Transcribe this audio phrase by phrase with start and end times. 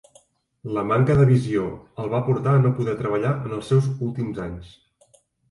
[0.77, 1.65] La manca de visió
[2.05, 4.75] el va portar a no poder treballar en els seus últims anys.